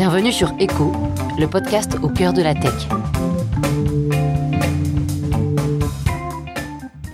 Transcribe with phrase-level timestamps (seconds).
[0.00, 0.92] Bienvenue sur Echo,
[1.38, 2.72] le podcast au cœur de la tech.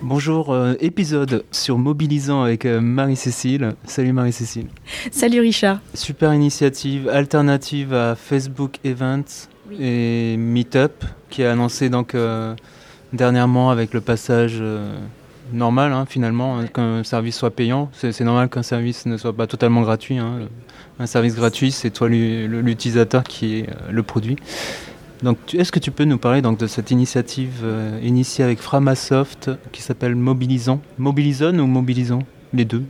[0.02, 3.74] Bonjour, euh, épisode sur Mobilisant avec euh, Marie-Cécile.
[3.86, 4.68] Salut Marie-Cécile.
[5.10, 5.80] Salut Richard.
[5.94, 9.48] Super initiative alternative à Facebook Events
[9.80, 12.54] et Meetup qui a annoncé donc euh,
[13.12, 14.62] dernièrement avec le passage
[15.52, 17.90] normal hein, finalement hein, qu'un service soit payant.
[17.92, 20.18] C'est normal qu'un service ne soit pas totalement gratuit.
[20.18, 20.48] Hein.
[20.98, 24.36] Un service gratuit, c'est toi l'utilisateur qui est le produit.
[25.22, 29.50] Donc, est-ce que tu peux nous parler donc, de cette initiative euh, initiée avec Framasoft
[29.72, 32.20] qui s'appelle Mobilisons Mobilisons ou Mobilisons
[32.52, 32.84] Les deux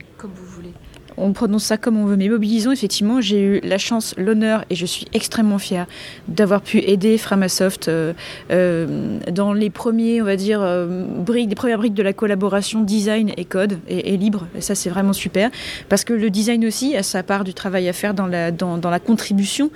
[1.17, 4.75] on prononce ça comme on veut, mais mobilisons, effectivement, j'ai eu la chance, l'honneur, et
[4.75, 5.87] je suis extrêmement fière
[6.27, 8.13] d'avoir pu aider Framasoft euh,
[8.51, 12.81] euh, dans les premiers, on va dire, euh, briques, des premières briques de la collaboration
[12.81, 14.47] design et code et, libre.
[14.55, 15.49] Et ça, c'est vraiment super,
[15.89, 18.77] parce que le design aussi a sa part du travail à faire dans la, dans,
[18.77, 19.71] la contribution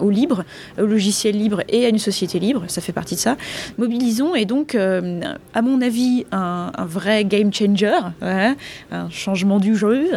[0.00, 0.44] au libre,
[0.78, 2.64] au logiciel libre et à une société libre.
[2.68, 3.36] Ça fait partie de ça.
[3.78, 10.08] Mobilisons est donc, à mon avis, un, vrai game changer, un changement du jeu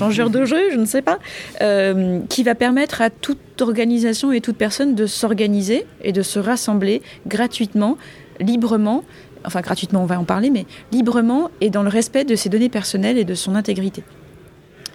[0.00, 1.18] changeur de jeu, je ne sais pas,
[1.60, 6.38] euh, qui va permettre à toute organisation et toute personne de s'organiser et de se
[6.38, 7.98] rassembler gratuitement,
[8.40, 9.04] librement,
[9.44, 12.70] enfin gratuitement on va en parler, mais librement et dans le respect de ses données
[12.70, 14.02] personnelles et de son intégrité.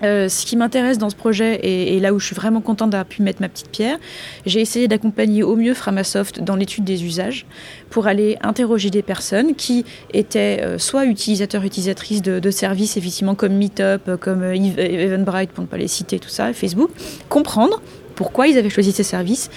[0.06, 3.08] Euh, ce qui m'intéresse dans ce projet, et, là où je suis vraiment contente d'avoir
[3.08, 3.98] pu mettre ma petite pierre,
[4.46, 7.46] j'ai essayé d'accompagner au mieux Framasoft dans l'étude des usages
[7.90, 9.84] pour aller interroger des personnes qui
[10.14, 15.68] étaient euh, soit utilisateurs, utilisatrices de, services, effectivement, comme Meetup, comme euh, Eventbrite, pour ne
[15.68, 16.92] pas les citer, tout ça, Facebook,
[17.28, 17.82] comprendre
[18.16, 19.50] pourquoi ils avaient choisi ces services,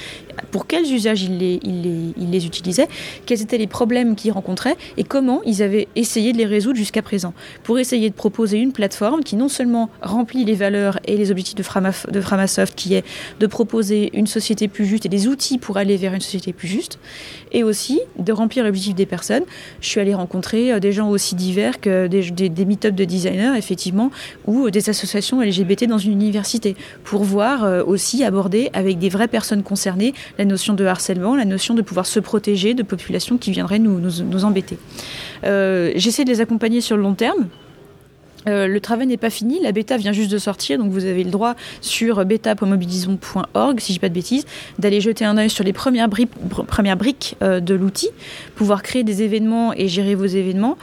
[0.51, 2.89] pour quels usages ils les, utilisaient,
[3.27, 7.03] quels étaient les problèmes qu'ils rencontraient et comment ils avaient essayé de les résoudre jusqu'à
[7.03, 11.31] présent, pour essayer de proposer une plateforme qui non seulement remplit les valeurs et les
[11.31, 11.63] objectifs de,
[12.21, 13.05] Framasoft, qui est
[13.41, 16.69] de proposer une société plus juste et des outils pour aller vers une société plus
[16.69, 16.99] juste,
[17.53, 19.45] et aussi de remplir l'objectif des personnes.
[19.81, 23.57] Je suis allée rencontrer euh, des gens aussi divers que des, des, meet-ups de designers,
[23.57, 24.11] effectivement,
[24.47, 29.29] ou des associations LGBT dans une université, pour voir euh, aussi aborder avec des vraies
[29.29, 33.51] personnes concernées la notion de harcèlement, la notion de pouvoir se protéger de populations qui
[33.51, 34.79] viendraient nous, nous, embêter.
[35.45, 37.49] Euh, j'essaie de les accompagner sur le long terme.
[38.47, 41.25] Euh, le travail n'est pas fini, la bêta vient juste de sortir, donc vous avez
[41.25, 44.47] le droit sur bêta.mobilisons.org, si je dis pas de bêtises,
[44.79, 48.09] d'aller jeter un œil sur les premières, briques euh, de l'outil,
[48.55, 50.79] pouvoir créer des événements et gérer vos événements.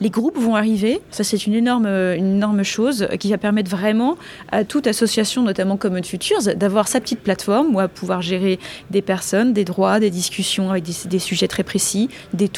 [0.00, 4.16] Les groupes vont arriver, ça c'est une énorme, chose qui va permettre vraiment
[4.50, 8.58] à toute association, notamment Common Futures, d'avoir sa petite plateforme où à pouvoir gérer
[8.90, 12.50] des personnes, des droits, des discussions avec des, sujets très précis, des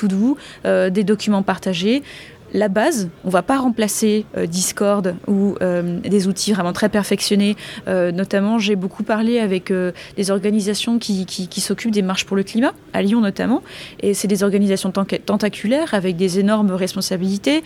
[0.66, 2.04] euh, des documents partagés,
[2.52, 3.08] la base.
[3.24, 7.56] On ne va pas remplacer euh, Discord ou euh, des outils vraiment très perfectionnés.
[7.88, 9.72] Euh, notamment, j'ai beaucoup parlé avec
[10.16, 11.26] des organisations qui,
[11.58, 13.62] s'occupent des marches pour le climat, à Lyon notamment.
[14.00, 17.62] Et c'est des organisations tentaculaires avec des énormes responsabilités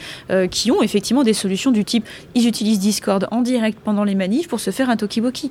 [0.51, 4.49] qui ont effectivement des solutions du type ils utilisent Discord en direct pendant les manifs
[4.49, 5.51] pour se faire un talkie-walkie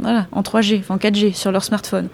[0.00, 2.08] voilà, en 3G, en 4G sur leur smartphone.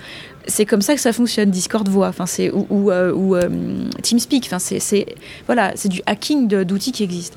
[0.47, 4.45] C'est comme ça que ça fonctionne, Discord voix, enfin c'est ou, ou, euh, euh, TeamSpeak,
[4.47, 5.07] enfin c'est
[5.47, 7.37] voilà, c'est du hacking d'outils qui existent.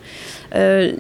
[0.55, 0.93] Euh,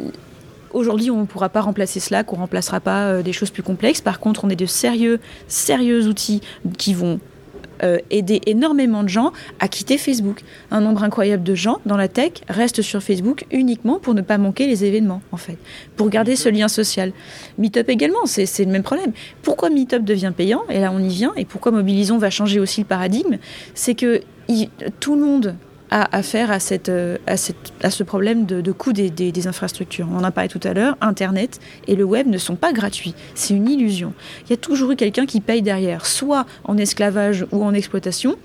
[0.73, 4.01] aujourd'hui, on ne pourra pas remplacer Slack, on ne remplacera pas des choses plus complexes.
[4.01, 6.41] Par contre, on est de sérieux, sérieux outils
[6.77, 7.19] qui vont
[8.09, 10.41] aider énormément de gens à quitter Facebook.
[10.71, 14.37] Un nombre incroyable de gens dans la tech restent sur Facebook uniquement pour ne pas
[14.37, 15.57] manquer les événements, en fait,
[15.95, 17.11] pour garder ce lien social.
[17.57, 19.11] Meetup également, c'est le même problème.
[19.41, 20.63] Pourquoi Meetup devient payant?
[20.69, 21.33] Et là, on y vient.
[21.35, 23.37] Et pourquoi Mobilisons va changer aussi le paradigme?
[23.73, 24.21] C'est que
[24.99, 25.55] tout le monde
[25.89, 29.31] à, à faire à, cette, euh, à, cette, à, ce problème de, coût des, des,
[29.31, 30.07] des, infrastructures.
[30.11, 33.15] On en a parlé tout à l'heure, Internet et le web ne sont pas gratuits.
[33.35, 34.13] C'est une illusion.
[34.45, 38.35] Il y a toujours eu quelqu'un qui paye derrière, soit en esclavage ou en exploitation,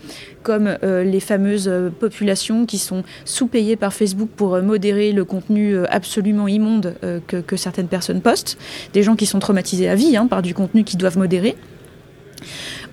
[0.43, 5.77] comme euh, les fameuses euh, populations qui sont sous-payées par Facebook pour modérer le contenu
[5.87, 6.95] absolument immonde
[7.27, 8.59] que, que, certaines personnes postent,
[8.93, 11.57] des gens qui sont traumatisés à vie hein, par du contenu qu'ils doivent modérer.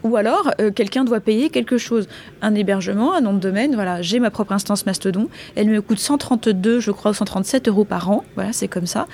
[0.03, 2.07] Ou alors, euh, quelqu'un doit payer quelque chose.
[2.41, 5.27] Un hébergement, un nom de domaine, voilà, j'ai ma propre instance Mastodon.
[5.55, 8.23] Elle me coûte 132, je crois, ou 137 euros par an.
[8.35, 9.07] Voilà, c'est comme ça.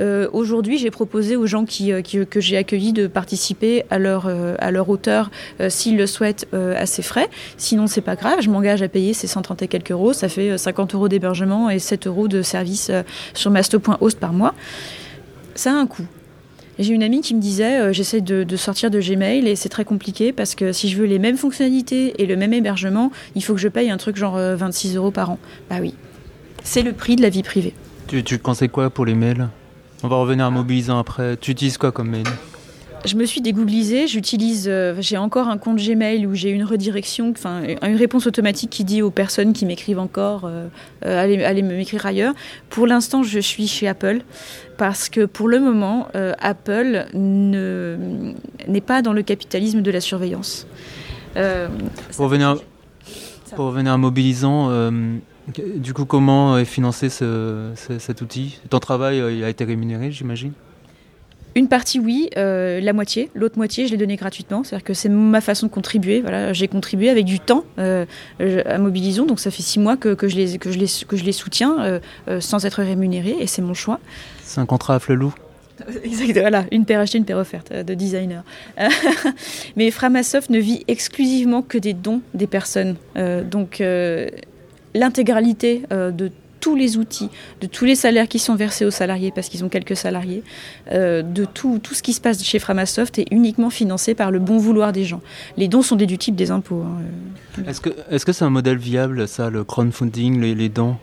[0.00, 4.30] Euh, aujourd'hui, j'ai proposé aux gens qui, euh, que j'ai accueillis de participer à leur,
[4.58, 5.30] à leur hauteur,
[5.68, 7.28] s'ils le souhaitent, à ces frais.
[7.56, 10.12] Sinon, c'est pas grave, je m'engage à payer ces 130 et quelques euros.
[10.12, 12.90] Ça fait 50 euros d'hébergement et 7 euros de service
[13.34, 14.54] sur masto.host par mois.
[15.54, 16.06] Ça a un coût.
[16.78, 19.84] J'ai une amie qui me disait euh, j'essaie de, sortir de Gmail et c'est très
[19.84, 23.54] compliqué parce que si je veux les mêmes fonctionnalités et le même hébergement, il faut
[23.54, 25.38] que je paye un truc genre 26 euh, euros par an.
[25.68, 25.94] Bah oui,
[26.62, 27.74] c'est le prix de la vie privée.
[28.06, 29.48] Tu, tu conseilles quoi pour les mails?
[30.02, 31.36] On va revenir à Mobilisant après.
[31.36, 32.24] Tu utilises quoi comme mail?
[33.04, 37.30] Je me suis dégooglisée, j'utilise, euh, j'ai encore un compte Gmail où j'ai une redirection,
[37.30, 40.66] enfin une réponse automatique qui dit aux personnes qui m'écrivent encore, euh,
[41.04, 42.34] euh, allez, allez m'écrire ailleurs.
[42.68, 44.20] Pour l'instant, je suis chez Apple
[44.76, 50.66] parce que pour le moment, Apple n'est pas dans le capitalisme de la surveillance.
[51.34, 52.56] pour, revenir,
[53.56, 54.90] pour revenir à Mobilisant,
[55.76, 58.58] du coup, comment est financé ce, cet outil?
[58.70, 60.52] Ton travail il a été rémunéré, j'imagine?
[61.56, 63.30] Une partie, oui, euh, la moitié.
[63.34, 64.62] L'autre moitié, je l'ai donnée gratuitement.
[64.62, 66.20] C'est-à-dire que c'est ma façon de contribuer.
[66.20, 68.06] Voilà, j'ai contribué avec du temps euh,
[68.38, 69.26] à Mobilisons.
[69.26, 71.32] Donc ça fait six mois que, que, je, les, que, je, les, que je les
[71.32, 73.36] soutiens euh, sans être rémunéré.
[73.40, 73.98] Et c'est mon choix.
[74.44, 75.34] C'est un contrat à flelou
[76.04, 78.44] Exactement, voilà, une paire achetée, une paire offerte de designer.
[79.76, 82.96] Mais Framasoft ne vit exclusivement que des dons des personnes.
[83.50, 83.82] donc
[84.94, 86.30] l'intégralité de
[86.60, 87.30] tous les outils,
[87.60, 90.42] de tous les salaires qui sont versés aux salariés, parce qu'ils ont quelques salariés,
[90.92, 94.38] euh, de tout, tout ce qui se passe chez Framasoft est uniquement financé par le
[94.38, 95.20] bon vouloir des gens.
[95.56, 96.82] Les dons sont déductibles des impôts.
[96.82, 97.02] Hein,
[97.58, 97.70] euh.
[97.70, 100.96] Est-ce que c'est -ce c'est un modèle viable, ça, le crowdfunding, les, les dons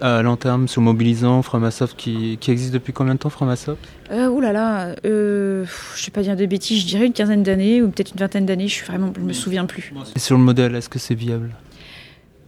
[0.00, 3.78] à, long terme sur Mobilisant, Framasoft, qui, qui, existe depuis combien de temps, Framasoft?
[4.10, 5.64] Euh, Ouh là là, euh,
[5.94, 8.20] je ne vais pas dire de bêtises, je dirais une quinzaine d'années ou peut-être une
[8.20, 9.92] vingtaine d'années, je ne me souviens plus.
[10.16, 11.50] Et sur le modèle, est-ce que c'est viable?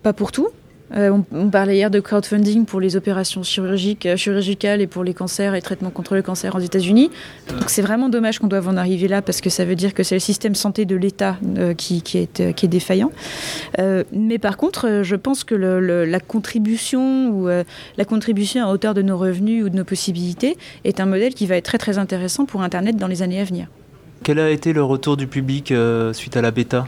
[0.02, 0.48] Pas pour tout,
[0.94, 5.54] euh, on, parlait hier de crowdfunding pour les opérations euh, chirurgicales et pour les cancers
[5.54, 7.10] et traitements contre le cancer aux États-Unis.
[7.48, 10.02] Donc c'est vraiment dommage qu'on doive en arriver là parce que ça veut dire que
[10.04, 13.10] c'est le système santé de l'État euh, qui, est, qui est défaillant.
[14.12, 19.18] mais par contre, je pense que la contribution ou la contribution à hauteur de nos
[19.18, 22.62] revenus ou de nos possibilités est un modèle qui va être très très intéressant pour
[22.62, 23.66] Internet dans les années à venir.
[24.22, 25.72] Quel a été le retour du public
[26.12, 26.86] suite à la bêta?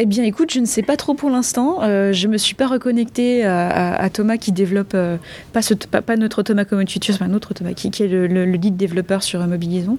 [0.00, 1.82] Eh bien, écoute, je ne sais pas trop pour l'instant.
[1.82, 5.16] Euh, je me suis pas reconnectée à, Thomas qui développe, euh,
[5.52, 5.60] pas,
[6.02, 9.44] pas, notre Thomas Future, mais un autre Thomas qui, est le, le, lead développeur sur
[9.44, 9.98] Mobilisons.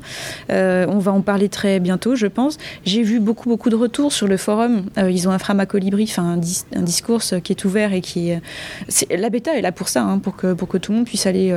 [0.51, 2.57] Euh, on va en parler très bientôt, je pense.
[2.85, 4.85] J'ai vu beaucoup, beaucoup de retours sur le forum.
[4.97, 6.39] Euh, ils ont un Frama Colibri, enfin
[6.73, 8.31] un, discours qui est ouvert et qui.
[9.13, 11.25] La bêta est là pour ça, hein, pour, que, pour que tout le monde puisse
[11.25, 11.53] aller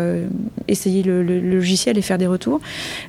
[0.67, 2.61] essayer le, logiciel et faire des retours.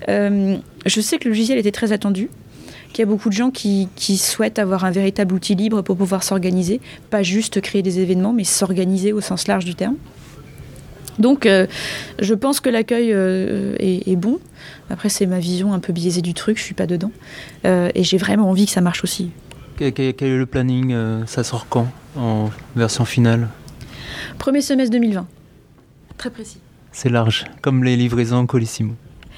[0.07, 2.29] je sais que le logiciel était très attendu
[2.93, 6.23] qu'il y a beaucoup de gens qui, souhaitent avoir un véritable outil libre pour pouvoir
[6.23, 6.79] s'organiser,
[7.09, 9.95] pas juste créer des événements, mais s'organiser au sens large du terme.
[11.19, 11.67] Donc, euh,
[12.19, 14.39] je pense que l'accueil euh, est, bon.
[14.89, 17.11] Après, c'est ma vision un peu biaisée du truc, je suis pas dedans.
[17.65, 19.29] Euh, et j'ai vraiment envie que ça marche aussi.
[19.77, 23.49] Quel, est le planning Ça sort quand en version finale?
[24.37, 25.27] Premier semestre 2020.
[26.17, 26.59] Très précis.
[26.91, 28.93] C'est large, comme les livraisons Colissimo.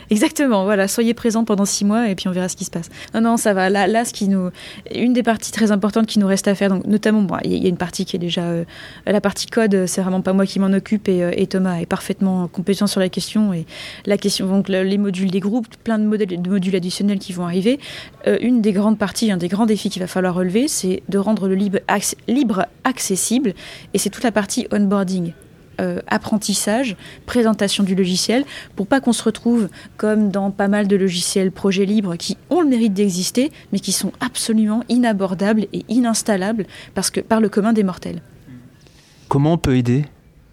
[0.09, 2.89] Exactement, voilà, soyez présents pendant six mois et puis on verra ce qui se passe.
[3.13, 3.69] Non, non, ça va.
[3.69, 4.49] Là, ce qui nous,
[4.93, 7.69] une des parties très importantes qui nous reste à faire, donc notamment, il y, a
[7.69, 8.63] une partie qui est déjà euh,
[9.05, 11.85] la partie code, c'est vraiment pas moi qui m'en occupe et, euh, et, Thomas est
[11.85, 13.65] parfaitement compétent sur la question et
[14.05, 17.45] la question, donc les modules des groupes, plein de, modèles, de modules additionnels qui vont
[17.45, 17.79] arriver.
[18.27, 21.17] Euh, une des grandes parties, un des grands défis qu'il va falloir relever, c'est de
[21.17, 23.53] rendre le libre accessible
[23.93, 25.33] et c'est toute la partie onboarding.
[25.81, 26.95] Euh, apprentissage,
[27.25, 28.45] présentation du logiciel,
[28.75, 29.67] pour pas qu'on se retrouve
[29.97, 33.91] comme dans pas mal de logiciels projets libres qui ont le mérite d'exister, mais qui
[33.91, 38.21] sont absolument inabordables et ininstallables parce que par le commun des mortels.
[39.27, 40.05] Comment on peut aider?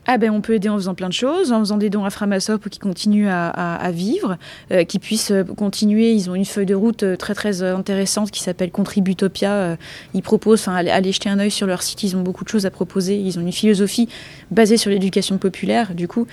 [0.06, 2.10] Ah ben, on peut aider en faisant plein de choses, en faisant des dons à
[2.10, 4.36] Framasoft pour qu'ils continuent à, vivre,
[4.72, 6.12] euh, qu'ils puissent euh, continuer.
[6.12, 9.76] Ils ont une feuille de route euh, très très intéressante qui s'appelle Contributopia.
[10.14, 12.02] ils proposent, enfin, allez, jeter un œil sur leur site.
[12.02, 13.16] Ils ont beaucoup de choses à proposer.
[13.16, 14.08] Ils ont une philosophie
[14.50, 16.26] basée sur l'éducation populaire, du coup,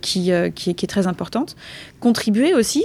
[0.00, 1.56] qui, est très importante.
[2.06, 2.84] Contribuer aussi,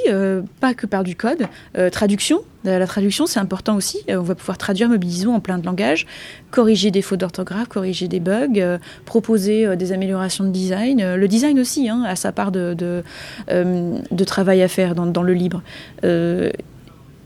[0.59, 1.45] pas que par du code,
[1.91, 2.41] traduction.
[2.63, 3.99] La traduction, c'est important aussi.
[4.09, 6.07] On va pouvoir traduire Mobilisons en plein de langages,
[6.49, 11.01] corriger des fautes d'orthographe, corriger des bugs, proposer des améliorations de design.
[11.01, 13.03] Euh, le design aussi hein, a sa part de,
[13.49, 15.61] euh, travail à faire dans, le libre.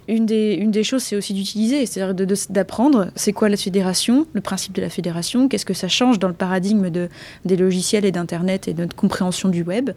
[0.09, 3.07] Euh, une des, choses, c'est aussi d'utiliser, c'est-à-dire d'apprendre.
[3.15, 6.33] C'est quoi la fédération, le principe de la fédération, qu'est-ce que ça change dans le
[6.33, 7.09] paradigme de,
[7.45, 9.91] des logiciels et d'Internet et de notre compréhension du web,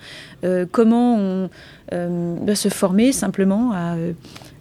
[0.73, 1.50] comment on
[2.45, 3.97] va se former simplement à...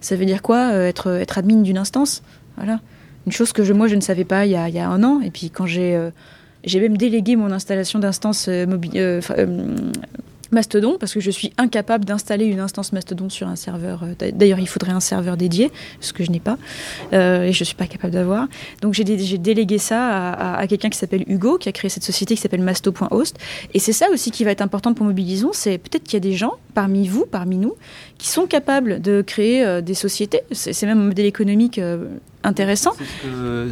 [0.02, 2.24] ça veut dire quoi être, être admin d'une instance?
[2.58, 2.80] Voilà.
[3.26, 4.90] Une chose que je, moi, je ne savais pas il y a, il y a
[4.90, 5.98] un an, et puis quand j'ai
[6.68, 9.76] j'ai même délégué mon installation d'instance euh, euh, euh,
[10.52, 14.04] Mastodon parce que je suis incapable d'installer une instance Mastodon sur un serveur.
[14.34, 16.58] D'ailleurs, il faudrait un serveur dédié, ce que je n'ai pas
[17.12, 18.48] et je ne suis pas capable d'avoir.
[18.82, 22.42] Donc j'ai délégué ça à, quelqu'un qui s'appelle Hugo, qui a créé cette société qui
[22.42, 23.38] s'appelle masto.host.
[23.74, 26.22] Et c'est ça aussi qui va être important pour Mobilisons, c'est peut-être qu'il y a
[26.22, 27.76] des gens parmi vous, parmi nous,
[28.18, 30.42] qui sont capables de créer des sociétés.
[30.52, 31.80] C'est même un modèle économique
[32.44, 32.94] intéressant.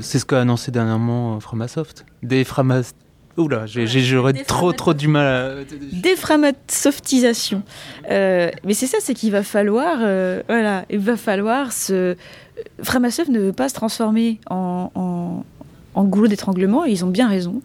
[0.01, 2.05] C'est ce qu'a annoncé dernièrement Framasoft.
[2.23, 2.93] Des Framas
[3.37, 5.55] Oula, j'aurais trop trop du mal à...
[5.91, 7.63] Déframasoftisation.
[8.09, 9.97] Euh, mais c'est ça, c'est qu'il va falloir...
[10.01, 12.15] Euh, voilà, il va falloir se...
[12.81, 15.43] Framasoft ne veut pas se transformer en, en,
[15.93, 17.61] en goulot d'étranglement, et ils ont bien raison.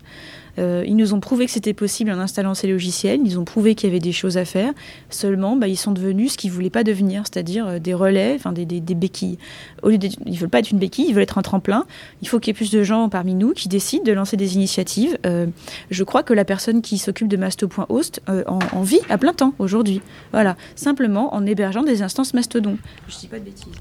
[0.61, 3.75] Euh, ils nous ont prouvé que c'était possible en installant ces logiciels, ils ont prouvé
[3.75, 4.73] qu'il y avait des choses à faire,
[5.09, 8.35] seulement bah, ils sont devenus ce qu'ils ne voulaient pas devenir, c'est-à-dire euh, des relais,
[8.37, 9.39] enfin des, des, béquilles.
[9.83, 11.87] Au lieu ils ne veulent pas être une béquille, ils veulent être un tremplin.
[12.23, 14.55] Il faut qu'il y ait plus de gens parmi nous qui décident de lancer des
[14.55, 15.19] initiatives.
[15.27, 15.47] Euh,
[15.91, 19.55] je crois que la personne qui s'occupe de Masto.host en, en vit à plein temps
[19.59, 20.01] aujourd'hui.
[20.33, 22.77] Voilà, simplement en hébergeant des instances Mastodon.
[23.09, 23.73] Je ne dis pas de bêtises.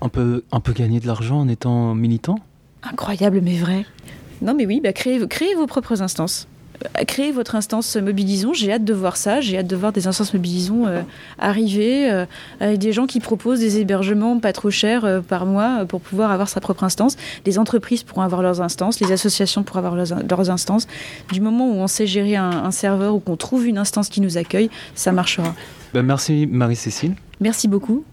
[0.00, 2.38] On peut, on peut gagner de l'argent en étant militant?
[2.82, 3.86] Incroyable mais vrai.
[4.42, 5.18] Non, mais oui, bah, créez,
[5.54, 6.48] vos propres instances.
[6.98, 8.52] Euh, créez votre instance Mobilisons.
[8.52, 9.40] J'ai hâte de voir ça.
[9.40, 11.02] J'ai hâte de voir des instances Mobilisons euh,
[11.38, 12.26] arriver euh,
[12.58, 16.48] avec des gens qui proposent des hébergements pas trop chers par mois pour pouvoir avoir
[16.48, 17.16] sa propre instance.
[17.46, 20.88] Les entreprises pourront avoir leurs instances, les associations pourront avoir leurs, instances.
[21.32, 24.38] Du moment où on sait gérer un, serveur ou qu'on trouve une instance qui nous
[24.38, 25.54] accueille, ça marchera.
[25.94, 27.14] Ben, merci Marie-Cécile.
[27.40, 28.04] Merci beaucoup.